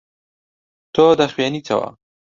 تۆ 0.93 1.05
دەخوێنیتەوە. 1.19 1.89